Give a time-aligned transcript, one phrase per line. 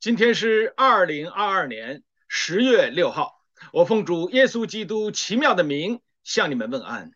[0.00, 7.12] 今天是二零二二年十月六号，我奉主耶稣基督奇妙的名向你们问安。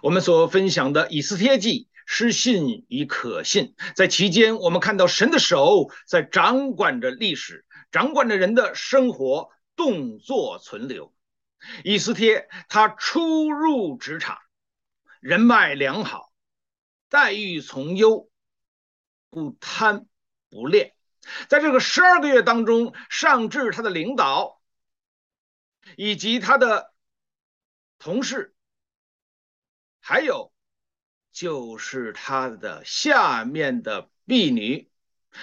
[0.00, 11.12] 我们所分享的以斯帖记是信与可信，在其间我们看到神的手在掌管着历史，掌管着人的生活动作存留。
[11.84, 14.38] 以斯帖他初入职场，
[15.20, 16.32] 人脉良好，
[17.10, 18.30] 待遇从优，
[19.28, 20.06] 不贪
[20.48, 20.94] 不恋。
[21.48, 24.60] 在这个十二个月当中，上至他的领导，
[25.96, 26.92] 以及他的
[27.98, 28.54] 同事，
[30.00, 30.52] 还有
[31.32, 34.90] 就是他的下面的婢女，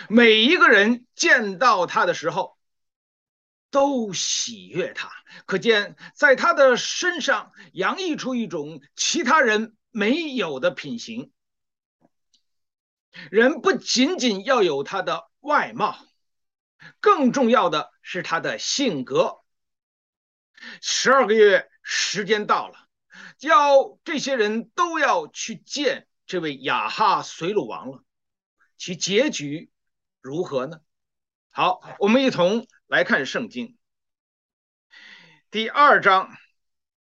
[0.08, 2.58] 每一个人见到他的时候，
[3.70, 5.12] 都喜悦他。
[5.46, 11.32] 可见在他的身上洋溢出一种其他人没有的品行。
[13.30, 15.31] 人不仅仅要有他的。
[15.42, 15.98] 外貌，
[17.00, 19.42] 更重要的是他的性格。
[20.82, 22.88] 十二个月时间到了，
[23.40, 28.04] 要这些人都要去见这位亚哈随鲁王了，
[28.78, 29.72] 其结局
[30.22, 30.80] 如何呢？
[31.50, 33.78] 好，我们一同来看圣经
[35.50, 36.30] 第二章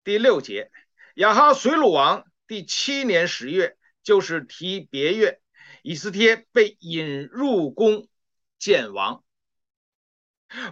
[0.04, 0.70] 第六节：
[1.14, 5.42] 亚哈随鲁王第七年十月，就是提别月，
[5.82, 8.08] 以斯帖被引入宫。
[8.60, 9.24] 见王，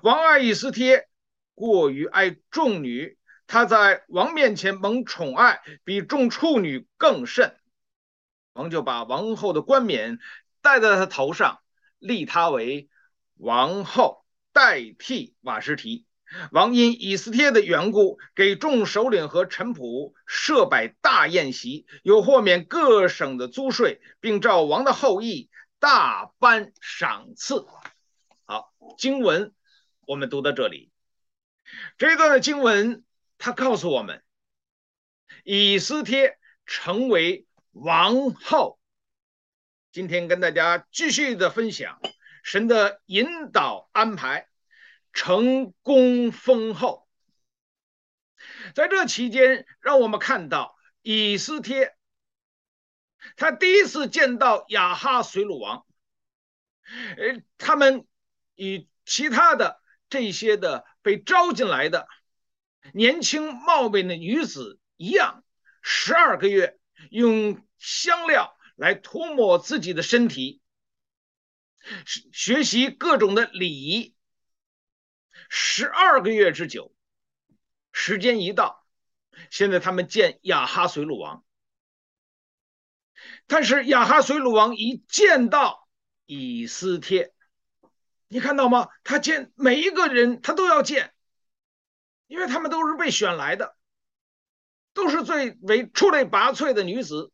[0.02, 1.08] 王爱以斯帖
[1.54, 7.56] 过于爱众女，她在王面前蒙宠爱，比众处女更甚。
[8.52, 10.18] 王就把王后的冠冕
[10.60, 11.60] 戴在她头上，
[11.98, 12.90] 立她为
[13.38, 14.22] 王后，
[14.52, 16.04] 代替瓦什提。
[16.52, 25.48] 王因以斯帖的缘故，给众首领和臣仆设摆大宴席，又豁免各省的租税，并召王的后裔。
[25.78, 27.66] 大颁赏赐。
[28.46, 29.54] 好，经文
[30.06, 30.90] 我们读到这里。
[31.98, 33.04] 这段的经文，
[33.36, 34.24] 它告诉我们，
[35.44, 38.80] 以斯帖成为王后。
[39.92, 42.00] 今天跟大家继续的分享
[42.42, 44.48] 神的引导安排，
[45.12, 47.08] 成功封后。
[48.74, 51.94] 在这期间，让我们看到以斯帖。
[53.36, 55.84] 他第一次见到亚哈随鲁王，
[57.16, 58.06] 呃，他们
[58.54, 62.08] 与其他的这些的被招进来的
[62.92, 65.44] 年轻貌美的女子一样，
[65.82, 66.78] 十二个月
[67.10, 70.60] 用香料来涂抹自己的身体，
[72.32, 74.14] 学习各种的礼仪，
[75.48, 76.94] 十二个月之久，
[77.92, 78.86] 时间一到，
[79.50, 81.44] 现在他们见亚哈随鲁王。
[83.48, 85.88] 但是亚哈随鲁王一见到
[86.26, 87.32] 以斯帖，
[88.28, 88.88] 你看到吗？
[89.02, 91.12] 他见每一个人，他都要见，
[92.26, 93.74] 因为他们都是被选来的，
[94.92, 97.32] 都是最为出类拔萃的女子。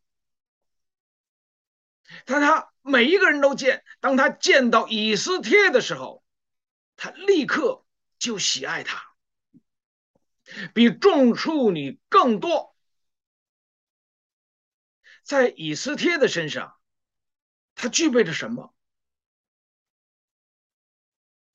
[2.27, 6.23] 但他每一个人都见，当他见到以斯帖的时候，
[6.97, 7.85] 他立刻
[8.21, 9.03] 就喜爱她，
[10.73, 12.74] 比众处女更多。
[15.25, 16.77] 在以斯帖的身上，
[17.75, 18.73] 他具备着什么？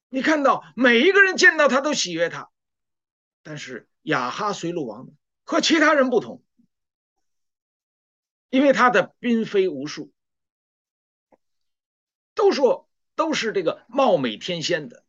[0.09, 2.50] 你看到每一个人见到他都喜悦他，
[3.44, 5.08] 但是亚哈随鲁王
[5.44, 6.44] 和其他人不同，
[8.50, 10.12] 因为他的嫔妃无数，
[12.34, 15.06] 都说都是这个貌美天仙的，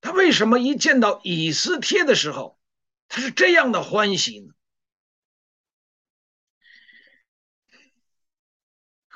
[0.00, 2.58] 他为什么一见到以斯帖的时候，
[3.08, 4.54] 他是这样的欢喜呢？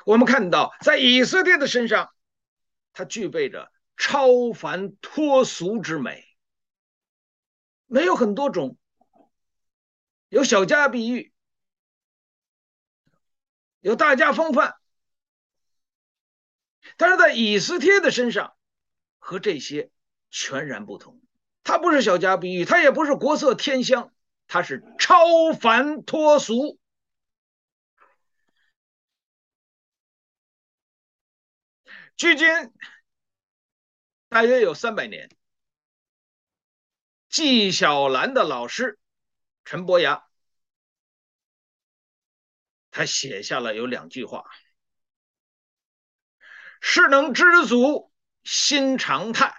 [0.05, 2.11] 我们看到，在以色列的身上，
[2.93, 6.25] 他具备着超凡脱俗之美。
[7.85, 8.77] 没有很多种，
[10.29, 11.31] 有小家碧玉，
[13.81, 14.75] 有大家风范，
[16.97, 18.55] 但是在以斯帖的身上，
[19.19, 19.91] 和这些
[20.31, 21.21] 全然不同。
[21.63, 24.11] 他不是小家碧玉，他也不是国色天香，
[24.47, 26.79] 他是超凡脱俗。
[32.15, 32.47] 距今
[34.29, 35.29] 大约有三百年，
[37.29, 38.99] 纪晓岚的老师
[39.65, 40.23] 陈伯牙，
[42.91, 44.45] 他写下了有两句话
[46.81, 48.11] ：“事能知足
[48.43, 49.55] 心常态，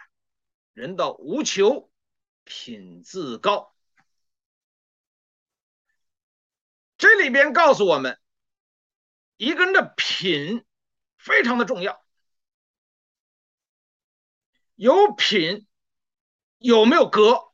[0.72, 1.90] 人到无求
[2.44, 3.74] 品自高。”
[6.96, 8.20] 这里边告诉我们，
[9.36, 10.64] 一个人的品
[11.18, 12.03] 非常的重要。
[14.76, 15.66] 有品，
[16.58, 17.52] 有没有格？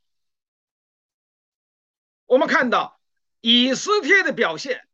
[2.27, 3.01] 我们看到
[3.41, 4.87] 以斯帖的表现，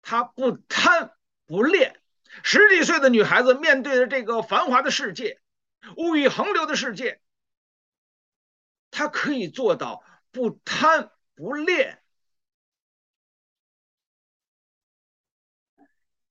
[0.00, 2.00] 她不贪不恋。
[2.42, 5.40] 十几岁的女孩子面对着这个繁华的世界、
[5.96, 7.20] 物欲横流的世界，
[8.90, 12.02] 她可以做到不贪不恋。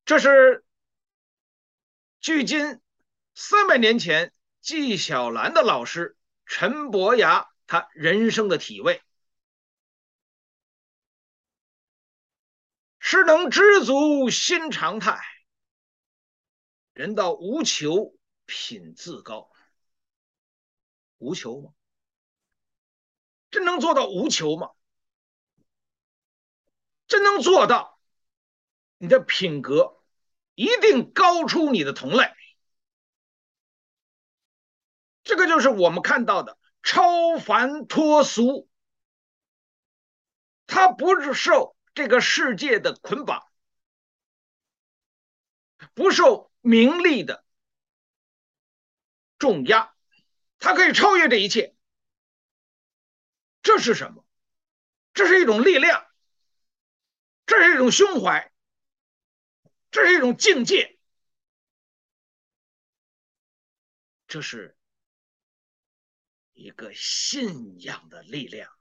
[0.06, 0.66] 这是
[2.20, 2.82] 距今
[3.44, 6.16] 三百年前纪晓岚的老师
[6.46, 9.02] 陈伯牙他人生的体味，
[13.00, 15.20] 是能知足心常态。
[16.94, 18.16] 人到无求，
[18.46, 19.52] 品自高。
[21.18, 21.74] 无求吗？
[23.50, 24.70] 真能做到无求吗？
[27.08, 28.00] 真能做到，
[29.00, 30.00] 你的品格
[30.54, 32.32] 一定高出你的同类。
[35.32, 38.68] 这个就是我们看到的超凡脱俗，
[40.68, 43.48] 他不是受这个世界的捆绑，
[45.94, 46.52] 不受。
[46.64, 47.44] 名利的
[49.40, 49.96] 重压，
[50.60, 51.76] 它可以超越这一切。
[53.64, 54.24] 这是什么？
[55.16, 56.06] 这是一种力量，
[57.48, 58.54] 这是一种胸怀，
[59.90, 61.00] 这是一种境界，
[64.28, 64.78] 这是
[66.62, 68.72] 一个信仰的力量。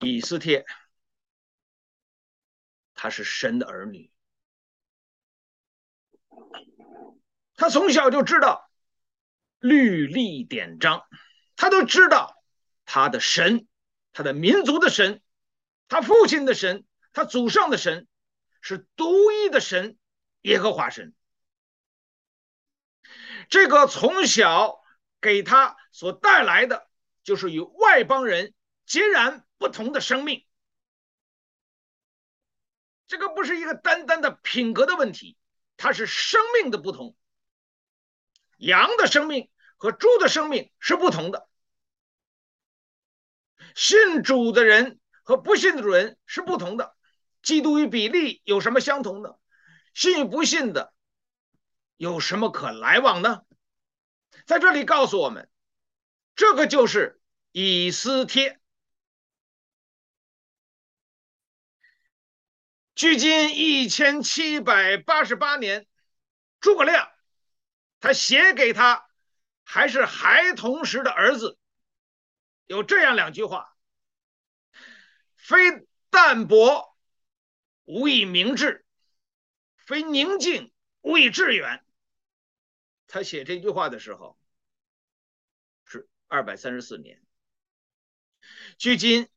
[0.00, 0.64] 以斯帖。
[2.96, 4.10] 他是神的儿女，
[7.54, 8.70] 他从小就知道
[9.58, 11.04] 律例典章，
[11.54, 12.42] 他都知道
[12.86, 13.68] 他的神，
[14.12, 15.20] 他的民族的神，
[15.86, 18.08] 他父亲的神，他祖上的神
[18.62, 19.98] 是独一的神，
[20.42, 21.14] 耶和华神。
[23.48, 24.82] 这个从小
[25.20, 26.88] 给他所带来的，
[27.22, 28.54] 就是与外邦人
[28.86, 30.46] 截然不同的生命。
[33.06, 35.36] 这个不是一个单单的品格的问题，
[35.76, 37.16] 它是生命的不同。
[38.56, 41.46] 羊的生命和猪的生命是不同的，
[43.74, 46.96] 信主的人和不信主的人是不同的。
[47.42, 49.38] 基督与比利有什么相同的？
[49.92, 50.93] 信与不信的
[51.96, 53.42] 有什么可来往呢？
[54.46, 55.48] 在这里告诉我们，
[56.34, 57.20] 这个就是
[57.52, 58.60] 以斯帖。
[62.94, 65.86] 距今一千七百八十八年，
[66.60, 67.10] 诸葛亮
[68.00, 69.08] 他写给他
[69.62, 71.58] 还是孩童时的儿子，
[72.66, 73.74] 有这样两句话
[75.38, 76.96] ：“非淡泊
[77.84, 78.84] 无以明志，
[79.76, 80.70] 非宁静
[81.04, 81.84] 无以致远。”
[83.06, 84.36] 他写这句话的时候
[85.84, 87.22] 是二百三十四年，
[88.76, 89.28] 距今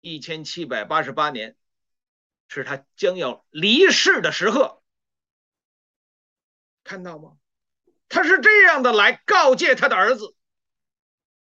[0.00, 1.56] 一千七百八十八年。
[2.46, 4.80] 是他将要离世的时刻，
[6.84, 7.38] 看到吗？
[8.08, 10.36] 他是这样的来告诫他的儿子。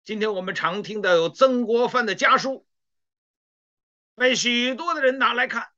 [0.06, 2.66] 今天我们常听到有曾国藩的家书，
[4.16, 5.74] 被许多的人拿来看，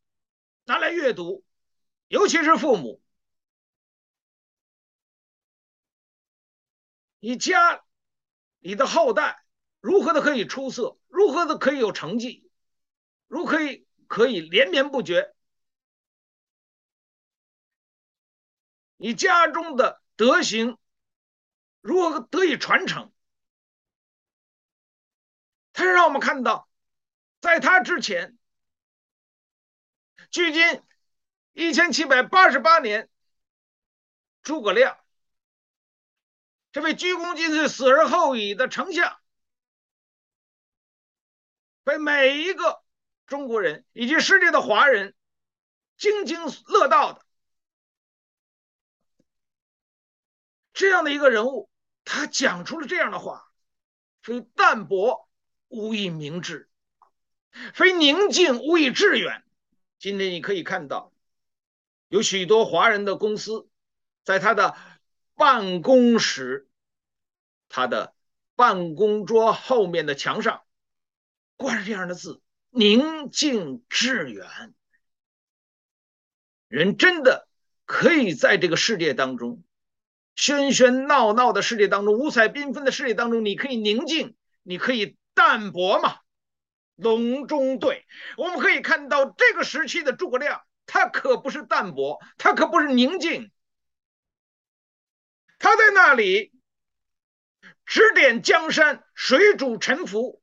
[0.66, 1.44] 拿来阅读，
[2.08, 3.02] 尤其是父母。
[7.26, 7.84] 你家
[8.60, 9.44] 你的后代
[9.80, 12.52] 如何的可以出色，如何的可以有成绩，
[13.28, 13.84] 如何可以。
[14.08, 15.34] 可以连绵不绝。
[18.98, 20.78] 你家中的德行
[21.82, 23.12] 如何得以传承？
[25.74, 26.70] 他是让我们看到，
[27.42, 28.38] 在他之前，
[30.30, 30.84] 距今
[31.54, 33.10] 一千七百八十八年，
[34.44, 35.00] 诸葛亮
[36.76, 39.18] 这位鞠躬尽瘁、死而后已的丞相，
[41.86, 42.84] 被每一个。
[43.28, 45.16] 中国人以及世界的华人
[45.96, 47.26] 津津乐道的
[50.74, 51.70] 这样的一个人物，
[52.04, 53.50] 他讲出了这样的话：
[54.22, 55.30] 非淡泊
[55.70, 56.70] 无以明志，
[57.74, 59.46] 非宁静无以致远。
[59.98, 61.14] 今天你可以看到，
[62.10, 63.70] 有许多华人的公司，
[64.26, 64.76] 在他的
[65.36, 66.68] 办公室、
[67.70, 68.14] 他的
[68.56, 70.64] 办公桌后面的墙上
[71.56, 72.42] 挂着这样的字。
[72.70, 74.46] 宁静致远，
[76.68, 77.48] 人真的
[77.86, 79.64] 可以在这个世界当中，
[80.36, 86.18] 喧喧闹闹的世界当中，五彩缤纷的世界当中，你可以宁静，你可以淡泊吗？
[86.98, 93.52] 隆中对，我们可以看到这个时期的诸葛亮，他可不是淡泊，他可不是宁静，
[95.58, 96.54] 他在那里
[97.86, 100.42] 指点江山，水主沉浮，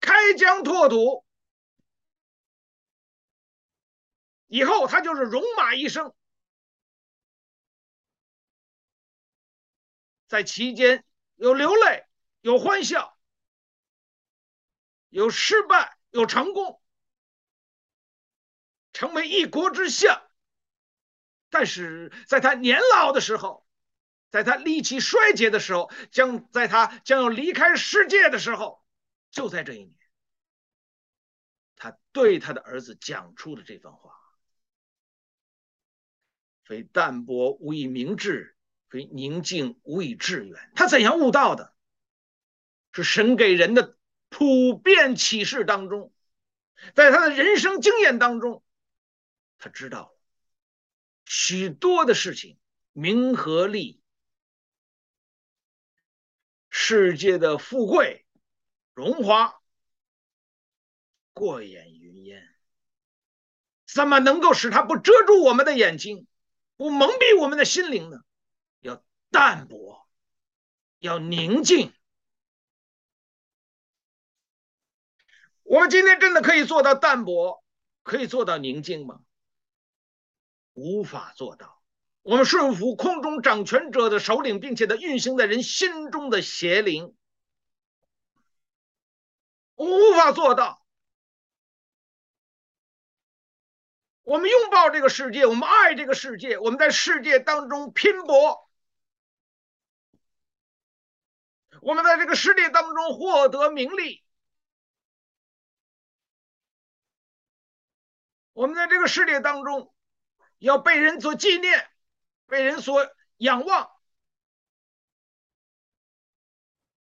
[0.00, 1.24] 开疆拓土。
[4.46, 6.14] 以后他就是戎马一生，
[10.28, 11.04] 在其间
[11.34, 12.06] 有流泪，
[12.40, 13.18] 有欢笑，
[15.08, 16.80] 有失败，有成功，
[18.92, 20.23] 成为一国之相。
[21.54, 23.64] 但是在他年老的时候，
[24.28, 28.84] 在他力气衰竭的时候，将在他将要离开世界的时候，
[29.30, 29.94] 就在这一年，
[31.76, 34.16] 他对他的儿子讲出了这番话。
[36.64, 38.56] 非淡泊无以明志，
[38.88, 40.72] 非宁静无以致远。
[40.74, 41.72] 他怎样悟道的？
[42.90, 43.96] 是神给人的
[44.28, 46.12] 普遍启示当中，
[46.96, 48.64] 在他的人生经验当中，
[49.58, 50.13] 他知道
[51.36, 52.56] 许多的事情，
[52.92, 54.00] 名和利，
[56.70, 58.24] 世界的富贵
[58.94, 59.60] 荣华，
[61.32, 62.54] 过眼云烟，
[63.84, 66.28] 怎么能够使它不遮住我们的眼睛？
[66.76, 68.18] 不蒙蔽我们的心灵呢？
[68.78, 70.08] 要淡泊，
[71.00, 71.92] 要宁静。
[75.64, 77.64] 我们今天真的可以做到淡泊，
[78.04, 79.24] 可以做到宁静吗？
[80.74, 81.82] 无法做到。
[82.22, 87.16] 我们顺服空中掌权者的首领，并且的运行在人心中的邪灵，
[89.74, 90.82] 无法做到。
[94.22, 98.70] 我们拥抱这个世界，我们爱这个世界，我们在世界当中拼搏，
[101.82, 104.24] 我们在这个世界当中获得名利，
[108.54, 109.93] 我们在这个世界当中
[110.64, 111.86] 要被人所纪念，
[112.46, 113.06] 被人所
[113.36, 113.90] 仰望。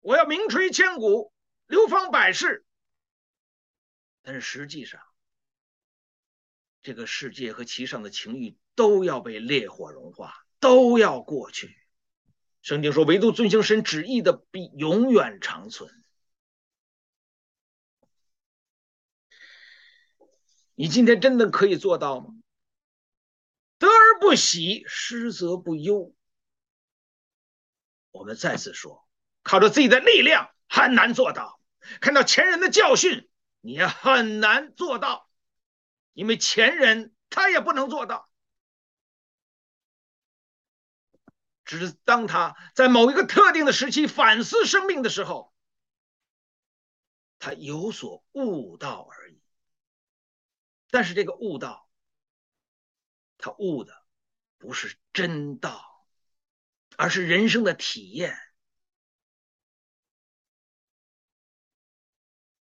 [0.02, 1.32] 我要名垂千古，
[1.68, 2.66] 流芳百世。
[4.24, 5.02] 但是实际上，
[6.82, 11.78] 这个世界和其上的情欲都要被烈火融化，都要过去。
[12.64, 15.94] 圣经说，唯独遵行神旨意的必永远长存。
[20.74, 22.34] 你今天真的可以做到吗？
[23.84, 26.16] 得而不喜，失则不忧。
[28.12, 29.08] 我们再次说，
[29.44, 31.60] 靠着自己的力量很难做到，
[32.00, 35.30] 看到前人的教训，你也很难做到。
[36.14, 38.30] 因为前人他也不能做到，
[41.66, 45.54] 只是当他在某一个特定的时期反思生命的时候，
[47.40, 49.42] 他有所悟道而已。
[50.92, 51.90] 但是这个悟道，
[53.44, 54.06] 他悟的
[54.58, 56.08] 不是真道，
[56.96, 58.40] 而是人生的体验。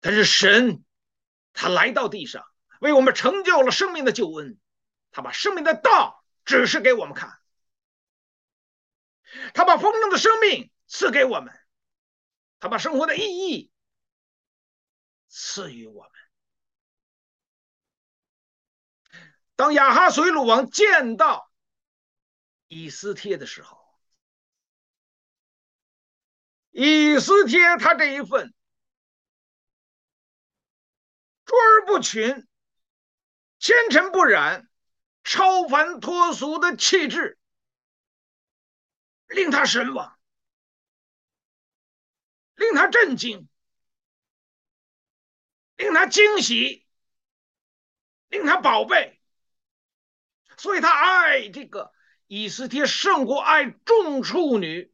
[0.01, 0.83] 他是神，
[1.53, 2.45] 他来到地上。
[2.81, 4.59] 为我们成就了生命的救恩，
[5.11, 7.39] 他把生命的道指示给我们看，
[9.53, 11.57] 他把丰盛的生命赐给我们，
[12.59, 13.71] 他把生活的意义
[15.29, 16.11] 赐予我们。
[19.55, 21.51] 当亚哈随鲁王见到
[22.67, 23.77] 以斯帖的时候，
[26.71, 28.53] 以斯帖他这一份
[31.45, 32.47] 卓而不群。
[33.57, 34.69] 纤尘不染、
[35.23, 37.39] 超凡脱俗的气质，
[39.27, 40.19] 令他神往，
[42.55, 43.47] 令他震惊，
[45.77, 46.85] 令他惊喜，
[48.27, 49.14] 令他宝贝。
[50.57, 51.91] 所以他爱这个
[52.27, 54.91] 以斯帖胜过爱众处女。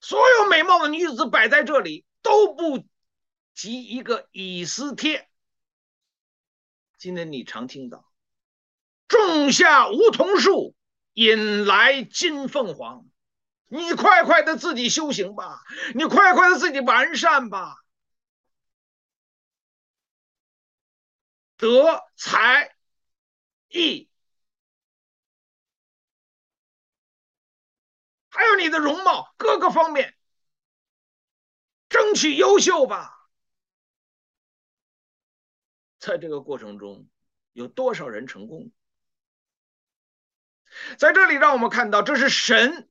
[0.00, 2.86] 所有美貌的女子摆在这里，都不
[3.54, 5.28] 及一个以斯帖。
[6.96, 8.10] 今天你常听到
[9.08, 10.76] “种下梧桐树，
[11.14, 13.06] 引来金凤凰”，
[13.66, 15.60] 你快快的自己修行吧，
[15.94, 17.74] 你快快的自己完善吧。
[21.56, 22.75] 德、才、
[23.68, 24.08] 艺，
[28.28, 30.16] 还有你的容貌，各个方面，
[31.88, 33.28] 争取优秀吧。
[35.98, 37.08] 在这个过程中，
[37.52, 38.70] 有多少人成功？
[40.98, 42.88] 在这里，让我们看到，这是神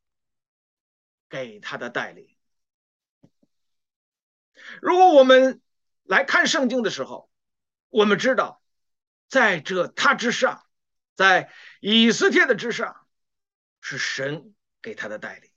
[1.30, 2.36] 给他的带领。
[4.82, 5.62] 如果我们
[6.04, 7.30] 来看圣经的时候，
[7.90, 8.62] 我们知道，
[9.28, 10.65] 在这他之上，
[11.16, 13.08] 在以斯帖的之上，
[13.82, 15.50] 是神给他的带领；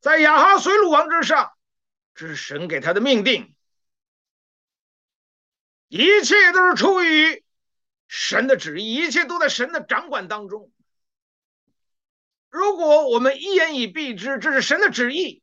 [0.00, 1.52] 在亚哈随鲁王之上，
[2.14, 3.56] 这是神给他的命定。
[5.88, 7.44] 一切都是出于
[8.08, 10.72] 神的旨意，一切都在神的掌管当中。
[12.50, 15.42] 如果我们一言以蔽之，这是神的旨意，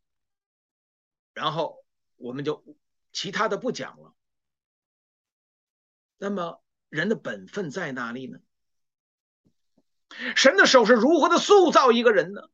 [1.33, 1.85] 然后
[2.17, 2.63] 我们就
[3.11, 4.13] 其他的不讲了。
[6.17, 6.61] 那么
[6.91, 8.37] 人的本分在哪里呢？
[10.35, 12.49] 神的手是如何的塑造一个人呢？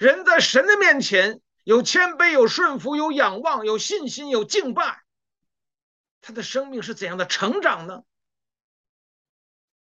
[0.00, 5.04] 人在神的面前有谦卑，有顺服，有仰望，有信心，有敬拜，
[6.20, 8.02] 他的生命是怎样的成长呢？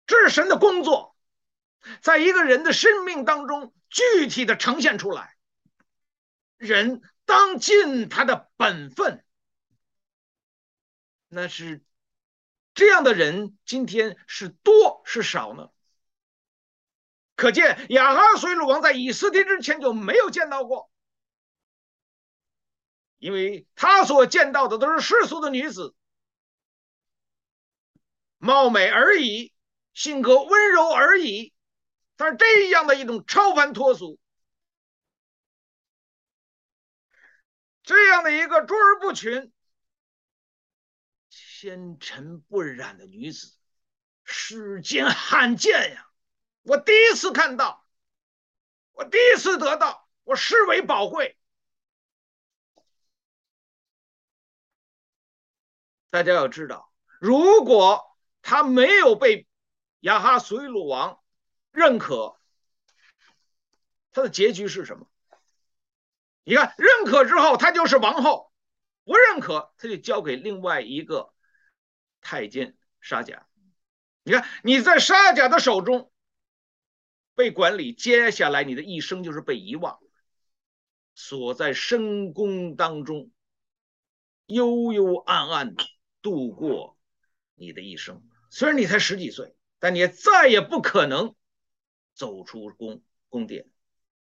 [0.06, 1.16] 这是神的工作。
[2.02, 5.38] 在一个人的生命当中，具体的呈现出来。
[6.58, 9.24] 人当尽他的本分，
[11.30, 11.82] 那是
[12.74, 15.70] 这样的人，今天是多是少呢？
[17.36, 20.92] 可见亚哈随鲁王在以斯帖之前就没有见到过，
[23.18, 25.96] 因为他所见到的都是世俗的女子，
[28.38, 29.54] 貌美而已，
[29.94, 31.54] 性格温柔而已。
[32.16, 34.20] 但是这样的一种超凡脱俗，
[37.82, 39.52] 这样的一个卓尔不群、
[41.62, 43.56] 纤尘不染的女子，
[44.24, 46.10] 世间罕见呀！
[46.64, 47.86] 我第一次看到，
[48.94, 51.38] 我第一次得到，我视为宝贵。
[56.10, 59.48] 大家要知道，如果他没有被
[60.00, 61.22] 亚哈随鲁王。
[61.70, 62.40] 认可，
[64.12, 65.08] 他的结局是什么？
[66.44, 68.52] 你看，认可之后，他就是王后；
[69.04, 71.32] 不认可，他就交给另外一个
[72.22, 73.46] 太监沙贾。
[74.24, 76.12] 你看，你在沙贾的手中
[77.36, 80.00] 被管理，接下来你的一生就是被遗忘，
[81.16, 83.32] 锁在深宫当中，
[84.46, 85.84] 幽幽暗暗的
[86.22, 86.98] 度过
[87.56, 88.24] 你的一生。
[88.50, 91.36] 虽然你才十几岁，但你也再也不可能。
[92.14, 93.66] 走出宫宫殿，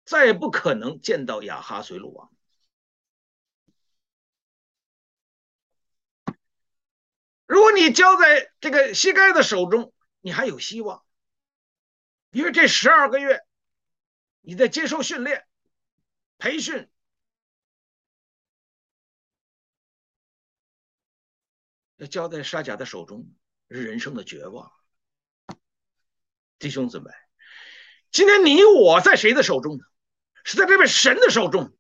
[0.04, 2.32] 再也不可能见到亚哈随鲁王。
[7.58, 9.92] 如果你交在这个膝盖的手中，
[10.22, 11.04] 你还有希望，
[12.30, 13.42] 因为这十二个月
[14.42, 15.44] 你在接受训练、
[16.38, 16.88] 培训。
[21.96, 23.28] 要交在沙甲的手中，
[23.72, 24.72] 是人生的绝望，
[26.60, 27.10] 弟兄姊妹。
[28.12, 29.84] 今天你我在谁的手中呢？
[30.44, 31.76] 是在这位神的手中，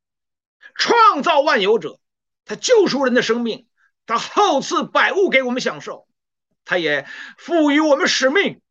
[0.73, 1.99] 创造万有者，
[2.45, 3.66] 他救赎人的生命，
[4.07, 6.07] 他厚赐百物给我们享受，
[6.65, 7.05] 他也
[7.37, 8.61] 赋予我们使命，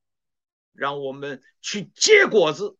[0.73, 2.77] 让我们去结果子，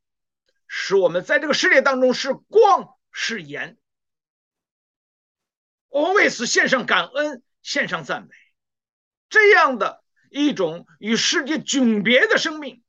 [0.67, 3.77] 使我们在这个世界当中是光是盐。
[5.89, 8.35] 我们为此献上感恩，献上赞美，
[9.29, 12.83] 这样的一种与世界迥别的生命。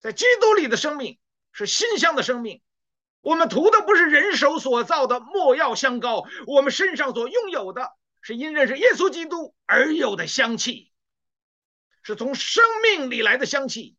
[0.00, 1.18] 在基督里的生命
[1.52, 2.62] 是馨香的生命，
[3.20, 10.92] 我们涂的不是人手所造的莫药香膏，我们身上所拥有的是因认识耶稣基督而有的香气，
[12.02, 13.96] 是从生命里来的香气。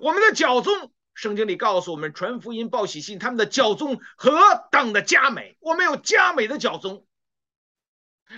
[0.00, 4.38] 我们的教宗，圣经里告诉我们，传福音报喜信，他们的教宗何
[4.70, 7.06] 等的佳美，我们有佳美的教宗。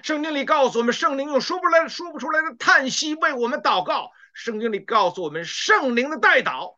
[0.02, 4.10] 圣经里告诉我们，圣灵用说不来、说不出来的叹息为我们祷告。
[4.34, 6.76] 圣经里告诉我们，圣灵的代祷。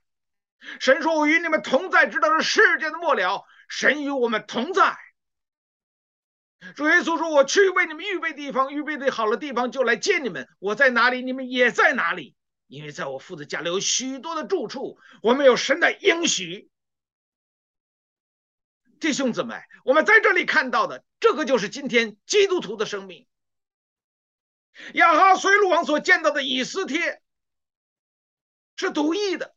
[0.81, 4.97] 神说：“我与你们同在，直到这世界的末了。”神与我们同在。
[6.75, 10.49] 主耶稣说：“我去为你们预备地方，预备的好了地方就来接你们。
[10.59, 12.35] 我在哪里，你们也在哪里。
[12.66, 14.99] 因为在我父的家里有许多的住处。
[15.23, 16.71] 我们有神的应许。”
[19.01, 23.27] 弟兄姊妹，我们在这里看到的，这个就是今天基督徒的生命。
[24.94, 27.23] 亚哈随鲁王所见到的以斯帖。
[28.81, 29.57] 是独一的，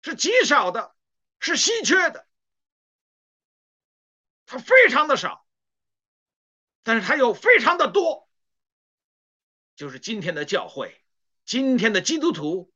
[0.00, 0.94] 是极少的，
[1.38, 2.26] 是稀缺的，
[4.46, 5.44] 它非常的少，
[6.82, 8.28] 但是它又非常的多，
[9.76, 11.00] 就是今天的教会，
[11.44, 12.72] 今天的基督徒，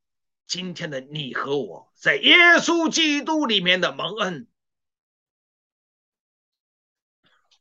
[0.47, 4.49] 今天的你和我在耶稣基督里面的蒙恩，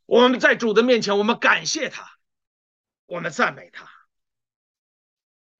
[0.06, 2.18] 我们在主的面前，我们感谢他，
[3.06, 3.90] 我们赞美他，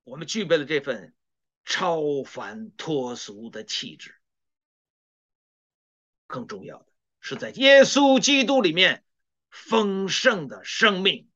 [0.04, 1.16] 我们具备了这份。
[1.64, 4.16] 超凡脱俗的气质，
[6.26, 6.88] 更重要的
[7.20, 9.06] 是在耶稣基督里面
[9.52, 11.30] 丰盛的生命。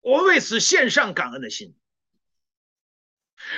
[0.00, 1.76] 我为此献上感恩的心，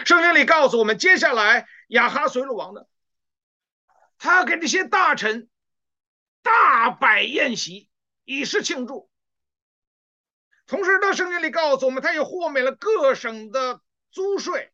[0.07, 2.87] 圣经里告诉我们，接下来亚哈随鲁王呢，
[4.17, 5.49] 他要给这些大臣
[6.41, 7.91] 大摆宴席，
[8.25, 9.11] 以示庆祝。
[10.67, 14.73] 同时，呢圣经里告诉我们，他也豁免了各省的租税，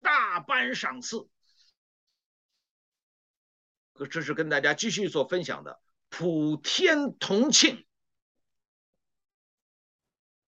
[0.00, 1.28] 大颁赏赐。
[4.10, 7.86] 这是跟大家继续所分享的普天同庆，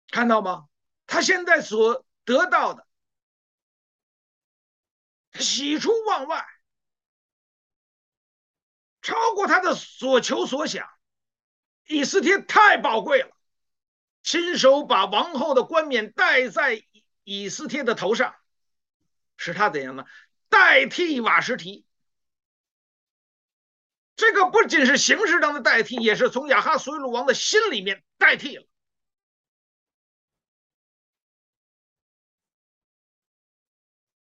[0.08, 0.68] 看到吗？
[1.08, 2.86] 他现在所得到的，
[5.34, 6.46] 喜出望外，
[9.02, 10.88] 超过他的所求所想。
[11.88, 13.36] 以斯帖太宝贵了。
[14.22, 16.84] 亲手把王后的冠冕戴在
[17.24, 18.36] 以斯帖的头上，
[19.38, 20.06] 使他怎样呢？
[20.50, 21.88] 代替瓦实提。
[24.20, 28.68] 这个不仅是形式上的代替，也是从亚哈随鲁王的心里面代替了。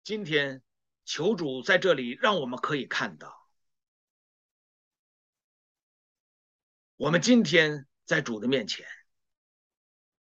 [0.04, 0.62] 今天
[1.06, 3.48] 求主在这里让我们可以看到，
[6.98, 8.86] 我们今天在主的面前。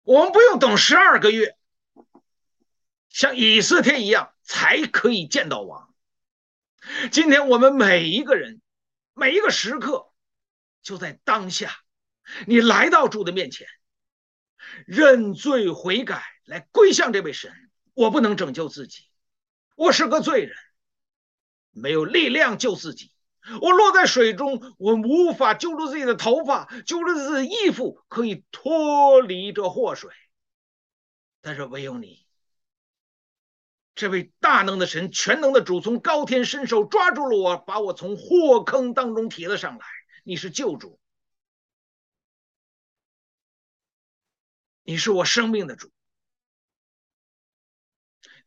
[0.04, 1.54] 我们不用等十二个月，
[3.10, 5.94] 像以斯帖一样才可以见到王。
[7.12, 8.62] 今天我们每一个人，
[9.20, 10.10] 每一个时刻，
[10.80, 11.76] 就在当下，
[12.46, 13.66] 你来到主的面前，
[14.86, 17.52] 认罪悔改，来归向这位神。
[17.92, 19.10] 我不能拯救自己，
[19.76, 20.56] 我是个罪人，
[21.70, 23.12] 没有力量救自己。
[23.60, 30.10] 我落在水中，我无法揪住自己的头发，揪住自己的衣服，可以脱离这祸水。
[31.42, 32.26] 但是唯有你，
[34.00, 39.86] 这位大能的神、全能的主，从高天伸手抓住了我，把我从祸坑当中提了上来。
[40.22, 40.98] 你是救主，
[44.84, 45.92] 你是我生命的主。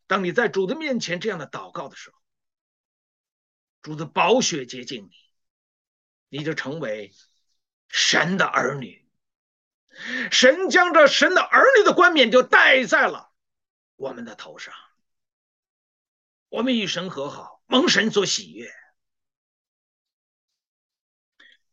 [0.07, 2.17] 当你在主的面前这样的祷告的时候，
[3.83, 7.13] 主的宝血洁净你，你就成为
[7.89, 9.07] 神的儿女。
[10.31, 13.31] 神将这神的儿女的冠冕就戴在了
[13.95, 14.73] 我们的头上。
[16.53, 18.71] 我们与神和好，蒙神所喜悦。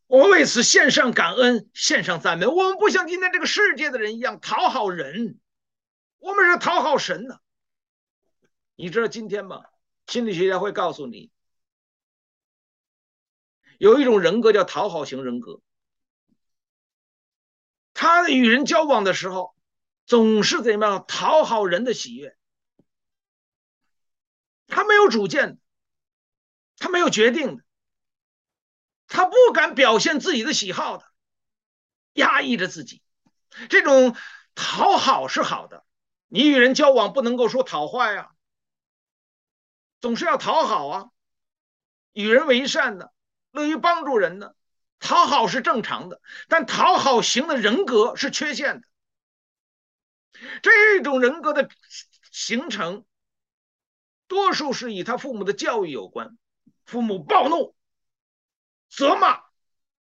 [0.07, 2.47] 我为此献上感恩，献上赞美。
[2.47, 5.39] 我们不像今天这个世界的人一样讨好人，
[6.17, 7.43] 我们是讨好神的。
[8.75, 9.65] 你知道今天吗？
[10.07, 11.31] 心理学家会告诉你。
[13.77, 15.61] 有一种人格叫讨好型人格，
[17.93, 19.55] 他与人交往的时候，
[20.07, 22.35] 总是怎么样讨好人的喜悦。
[24.71, 25.59] 他没有主见，
[26.79, 27.65] 他没有决定的，
[29.09, 31.05] 他不敢表现自己的喜好的，
[32.15, 33.03] 压抑着自己。
[33.69, 34.17] 这种
[34.55, 35.85] 讨好是好的，
[36.29, 38.31] 你与人交往不能够说讨坏啊，
[40.01, 41.11] 总是要讨好啊，
[42.13, 43.13] 与人为善的。
[43.53, 44.55] 乐于帮助人的，
[45.01, 48.87] 讨好是正常的，但讨好型的人格是缺陷的。
[50.63, 51.69] 这种人格的
[52.31, 53.05] 形成，
[54.31, 56.39] 多数是与他父母的教育有关。
[56.85, 57.75] 父母暴怒、
[58.89, 59.43] 责骂、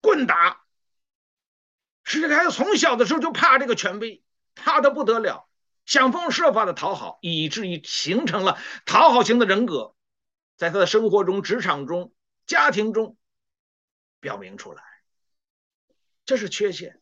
[0.01, 0.61] 棍打，
[2.03, 4.23] 使这个孩子从小的时候就怕这个权威，
[4.53, 5.49] 怕的不得了，
[5.87, 9.95] 想方设法的讨好，以至于形成了讨好型的人格，
[10.57, 12.13] 在他的生活中、职场中、
[12.45, 13.17] 家庭中。
[14.19, 14.83] 表明出来，
[16.23, 17.01] 这是缺陷。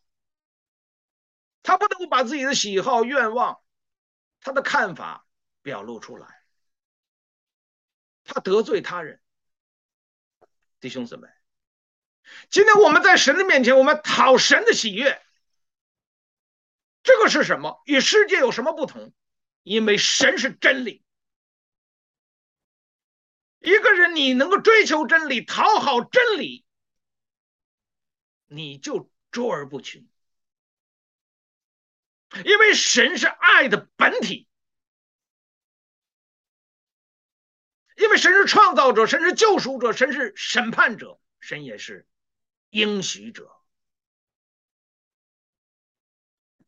[1.62, 3.60] 他不能够把自己的喜好、愿望、
[4.40, 5.28] 他的看法
[5.62, 6.41] 表露出来，
[8.34, 9.22] 他得罪他人。
[10.80, 11.28] 弟兄姊妹，
[12.50, 15.22] 今天我们在神的面前，我们讨神的喜悦，
[17.04, 17.82] 这个是什么？
[17.86, 19.14] 与世界有什么不同？
[19.64, 21.04] 因为神是真理。
[23.60, 26.66] 一个人，你能够追求真理、讨好真理。
[28.48, 30.10] 你就卓而不群，
[32.44, 34.48] 因为神是爱的本体，
[38.02, 42.08] 因为神是创造者，神是救赎者，神是审判者，神也是
[42.72, 43.56] 应许者。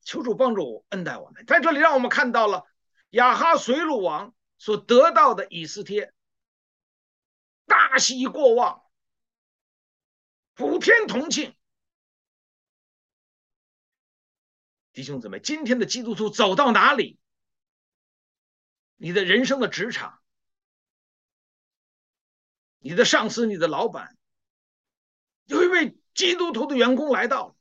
[0.03, 2.67] 求主帮助我恩待我们，在这里让我们看到了
[3.09, 6.13] 亚哈随鲁王所得到的以斯帖，
[7.65, 8.83] 大喜过望，
[10.53, 11.55] 普天同庆。
[14.91, 17.17] 弟兄姊妹，今天的基督徒走到哪里，
[18.97, 20.21] 你的人生的职场，
[22.83, 24.17] 你的上司、你的老板，
[25.45, 27.55] 有一位基督徒的员工来到，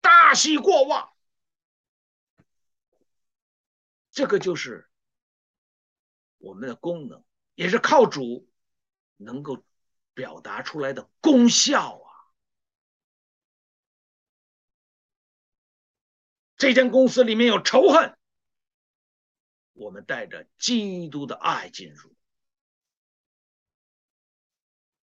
[0.00, 1.12] 大喜过望，
[4.12, 4.88] 这个就是
[6.38, 7.24] 我们的功能，
[7.56, 8.48] 也是靠主
[9.16, 9.64] 能够
[10.14, 12.08] 表达出来的功效啊。
[16.56, 18.16] 这间公司里面有仇恨，
[19.72, 22.10] 我们带着基督的爱进入；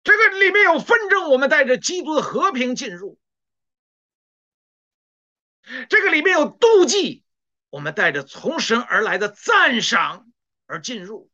[0.03, 3.17] 这个里面有纷争，我们带着基督的和平进入；
[5.89, 7.23] 这个里面有妒忌，
[7.69, 10.31] 我们带着从神而来的赞赏
[10.65, 11.29] 而进入。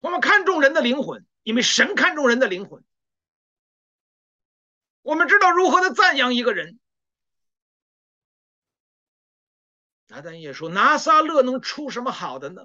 [0.00, 2.82] 我们看重人的灵魂，因为神看重人的灵魂。
[5.02, 6.78] 我们知道如何的赞扬一个人。
[10.06, 12.62] 拿但业说：“拿撒勒能出什么好的呢？”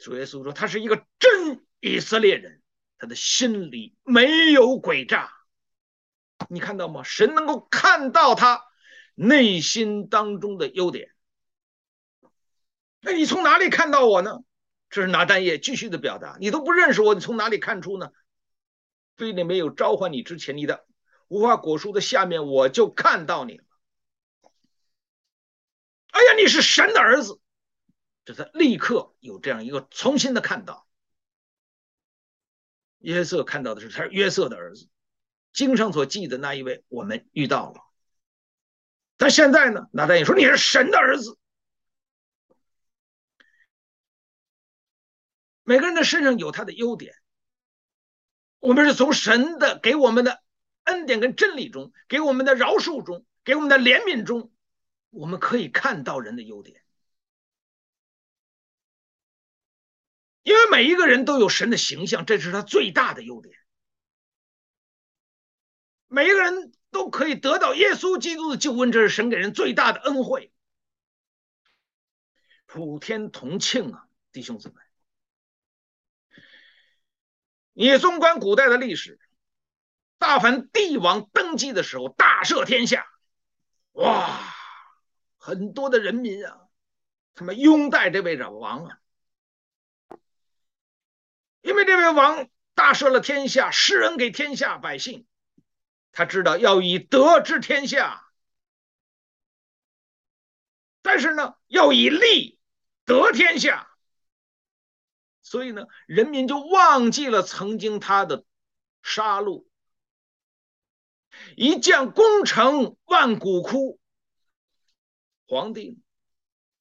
[0.00, 2.62] 主耶稣说：“他是一个真以色列人，
[2.98, 5.30] 他的心里没有诡诈。
[6.48, 7.02] 你看到吗？
[7.02, 8.64] 神能够看到他
[9.14, 11.10] 内心当中的优点。
[13.00, 14.38] 那你从哪里看到我呢？
[14.88, 16.36] 这是拿但业继续的表达。
[16.40, 18.10] 你都不认识我，你从哪里看出呢？”
[19.16, 20.86] 非得没有召唤你之前，你的
[21.28, 23.64] 无花果树的下面，我就看到你了。
[26.10, 27.39] 哎呀，你是神的儿子，
[28.32, 30.86] 这他立刻有这样一个重新的看到。
[32.98, 34.88] 约瑟看到的是他是约瑟的儿子，
[35.52, 37.80] 经上所记的那一位，我们遇到了。
[39.16, 41.38] 但现在呢，拿但业说你是神的儿子。
[45.62, 47.14] 每个人的身上有他的优点。
[48.58, 50.42] 我们是从神的给我们的
[50.84, 54.52] 恩典跟真理中，给我们的饶恕中，给我们的怜悯中，
[55.08, 56.79] 我们可以看到人的优点。
[60.42, 63.54] 因为每一个人都有神的形象，这是他最大的优点。
[66.08, 70.52] 每一个人都可以得到耶稣基督的救恩，这是神给人最大的恩惠。
[72.66, 74.74] 普天同庆啊，弟兄姊妹。
[77.72, 79.20] 你纵观古代的历史，
[80.18, 83.06] 大凡帝王登基的时候，大赦天下，
[83.92, 84.40] 哇，
[85.38, 86.68] 很多的人民啊，
[87.34, 88.98] 他们拥戴这位老王啊，
[91.62, 95.26] 因为这位王大赦了天下，施恩给天下百姓，
[96.12, 98.26] 他知道要以德治天下，
[101.02, 102.58] 但是呢，要以利
[103.04, 103.88] 得天下。
[105.42, 108.44] 所以呢，人民就忘记了曾经他的
[109.02, 109.66] 杀戮，
[111.56, 113.98] 一将功成万骨枯。
[115.46, 116.00] 皇帝、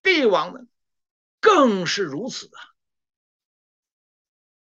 [0.03, 0.59] 帝王呢，
[1.39, 2.68] 更是如此啊。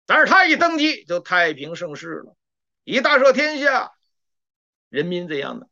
[0.07, 2.35] 但是他一登基就太平盛世了，
[2.83, 3.91] 一大赦天下，
[4.89, 5.67] 人民怎样呢？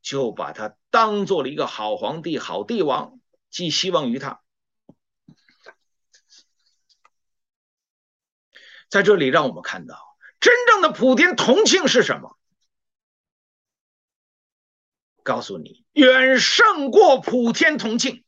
[0.00, 3.20] 就把他当做了一个好皇帝、好帝王，
[3.50, 4.40] 寄希望于他。
[8.88, 12.38] 在这里，让我们看到真正的普天同庆是什么？
[15.22, 18.24] 告诉你，远胜过普天同庆。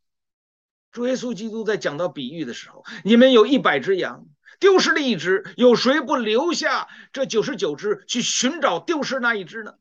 [0.90, 4.26] 主耶稣基督在讲到比喻的时候，你们有一百只羊，
[4.58, 9.74] 丢失了一只，有谁不留下这九十九只去寻找丢失那一只呢？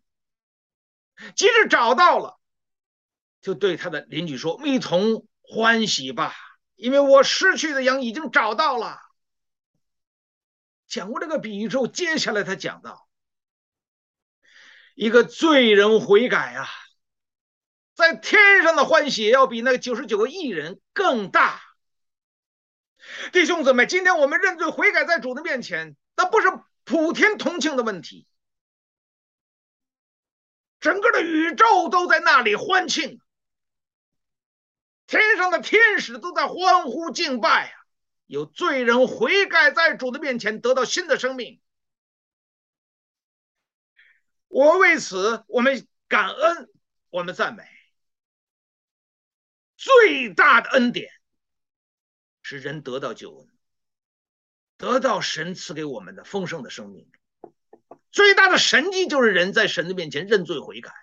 [1.36, 2.40] 即使找到了，
[3.42, 6.36] 就对他的邻居说：“一同欢喜吧，
[6.76, 9.00] 因为我失去的羊已经找到了。”
[10.88, 13.10] 讲过这个比喻之后，接下来他讲到
[14.94, 16.68] 一个罪人悔改啊，
[17.96, 21.62] 在天上的欢喜要比那九十九个义人更大。
[23.32, 26.48] 弟兄姊妹，今天我们认罪悔改在主的面前，那不是
[26.84, 28.28] 普天同庆的问题，
[30.80, 33.20] 整个的宇宙都在那里欢庆，
[35.06, 37.74] 天上的天使都在欢呼敬拜啊。
[38.26, 41.62] 有罪人悔改，在主的面前得到新的生命。
[44.50, 46.70] 我为此，我们感恩，
[47.10, 47.64] 我们赞美。
[49.78, 51.10] 最大的恩典
[52.50, 53.50] 是人得到救恩，
[54.78, 57.12] 得到神赐给我们的丰盛的生命。
[58.10, 60.94] 最大的神迹就是人在神的面前认罪悔改。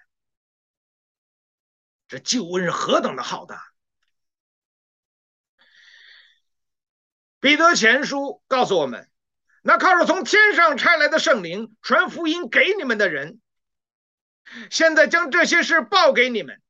[2.09, 3.63] 这救恩是何等的浩大！
[7.41, 9.11] 彼得前书告诉我们，
[9.61, 13.43] 那靠着从天上差来的圣灵传福音给你们的人，
[14.71, 16.63] 现在将这些事报给你们，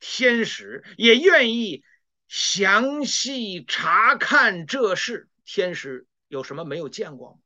[0.00, 1.84] 天使也愿意
[2.28, 5.28] 详细查看这事。
[5.44, 7.38] 天使有什么没有见过吗？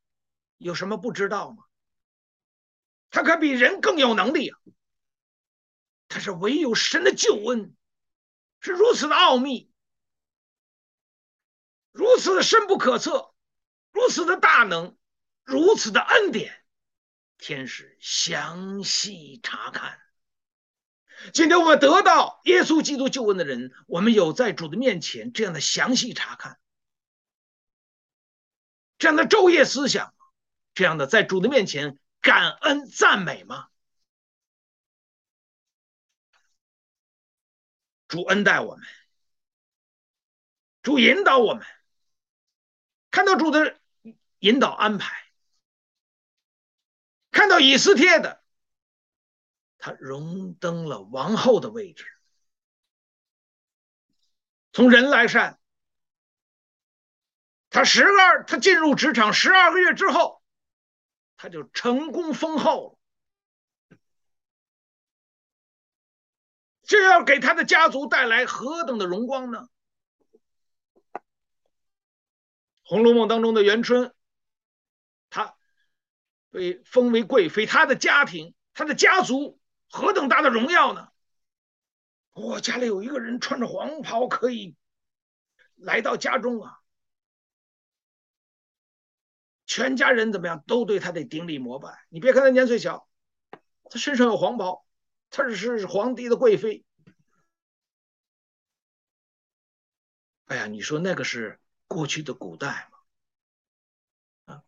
[0.59, 1.65] 有什么不知道吗？
[3.11, 4.59] 他可比人更有能力啊！
[6.09, 7.75] 他是唯有神的救恩，
[8.61, 9.71] 是如此的奥秘，
[11.91, 13.35] 如此的深不可测，
[13.93, 14.97] 如此的大能，
[15.45, 16.65] 如此的恩典，
[17.39, 20.01] 天使详细查看。
[21.33, 26.59] 今天我们得到耶稣基督救恩的人，我们有在主的面前这样的详细查看，
[28.99, 30.15] 这样的昼夜思想，
[30.75, 33.69] 这样的在主的面前感恩赞美吗？
[38.09, 38.85] 主恩待我们，
[40.83, 41.65] 主引导我们，
[43.11, 43.81] 看到主的
[44.41, 45.25] 引导安排，
[47.31, 48.42] 看到以斯帖的。
[49.85, 52.07] 他荣登了王后的位置，
[54.73, 55.59] 从人来善，
[57.69, 60.41] 他十二，他进入职场十二个月之后，
[61.37, 62.97] 他就成功封后
[63.91, 63.99] 了，
[66.85, 69.69] 这要给他的家族带来何等的荣光呢？
[72.85, 74.15] 《红楼梦》当中的元春，
[75.29, 75.57] 她
[76.51, 79.59] 被封为贵妃，她的家庭，她的家族。
[79.93, 81.13] 何等大的荣耀呢！
[82.33, 84.75] 我、家里有一个人穿着黄袍，可以
[85.77, 86.81] 来到家中啊！
[89.67, 92.07] 全家人怎么样，都对他得顶礼膜拜。
[92.09, 93.07] 你别看他年岁小，
[93.85, 94.87] 他身上有黄袍，
[95.29, 96.87] 他只是皇帝的贵妃。
[100.47, 104.55] 哎呀，你说那个是过去的古代吗？
[104.55, 104.65] 啊，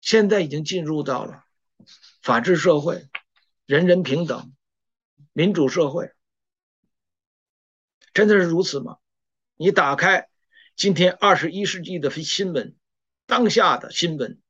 [0.00, 1.44] 现在已经进入到了
[2.22, 3.08] 法治社会。
[3.68, 4.54] 人人平等，
[5.34, 6.10] 民主社会，
[8.14, 8.96] 真的是如此吗？
[9.56, 10.30] 你打开
[10.74, 12.74] 今天二十一世纪的新闻，
[13.26, 14.40] 当下的新闻，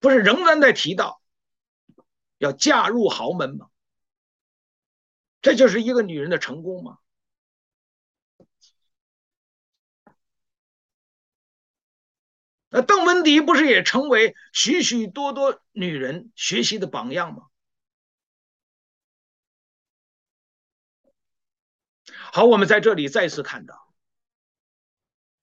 [0.00, 1.22] 不是仍然在提到
[2.36, 3.70] 要嫁入豪门吗？
[5.40, 6.98] 这就是一个女人的成功吗？
[12.68, 17.44] 那邓文迪不是也成为许许多多女人学习的榜样吗？
[22.34, 23.92] 好，我们在这里再次看到，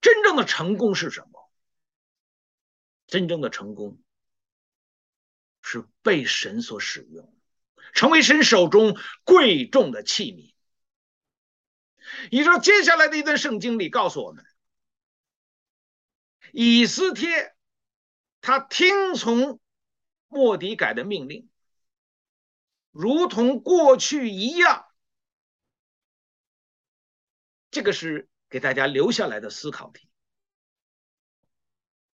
[0.00, 1.48] 真正的成功是什么？
[3.06, 4.02] 真正的成功
[5.62, 7.32] 是被神所使用，
[7.94, 10.52] 成为神手中贵重的器皿。
[12.32, 14.44] 你说接下来的一段圣经里告诉我们，
[16.52, 17.54] 以斯帖
[18.40, 19.60] 他听从
[20.26, 21.48] 莫迪改的命令，
[22.90, 24.89] 如同过去一样。
[27.70, 30.08] 这个是给大家留下来的思考题。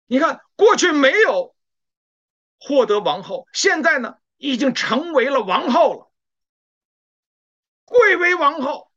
[0.05, 1.55] 你看，过去没有
[2.59, 6.11] 获得王后，现在呢，已经成为了王后了，
[7.85, 8.91] 贵为王后。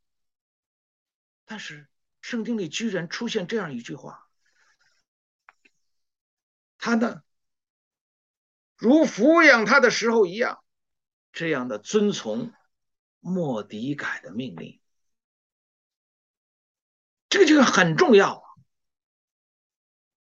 [1.44, 1.88] 但是
[2.20, 4.28] 圣经里居然出现这样一句话：
[6.76, 7.22] 他呢，
[8.76, 10.62] 如抚养他的时候一样，
[11.32, 12.52] 这样的遵从
[13.20, 14.80] 莫迪改的命令。
[17.36, 18.48] 这个就很重要啊！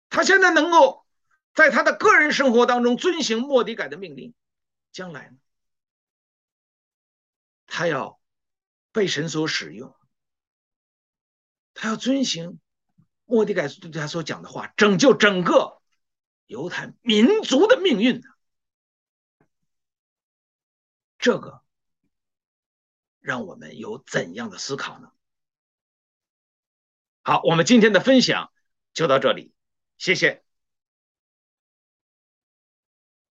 [0.10, 1.06] 他现在能够
[1.54, 4.34] 在他的个人生活当中遵行莫迪改的命令，
[4.92, 5.38] 将来呢，
[7.66, 8.20] 他要
[8.92, 9.96] 被神所使用，
[11.74, 12.60] 他要遵行
[13.24, 15.82] 莫迪改对他所讲的话，拯救整个
[16.46, 18.22] 犹太民族的命运。
[21.18, 21.64] 这个
[23.22, 25.10] 让我们有怎样的思考呢？
[27.28, 28.52] 好，我们今天的分享
[28.94, 29.52] 就到这里，
[29.98, 30.44] 谢谢。